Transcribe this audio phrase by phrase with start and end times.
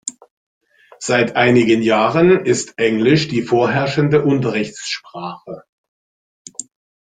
[0.97, 5.63] Seit einigen Jahren ist Englisch die vorherrschende Unterrichtssprache.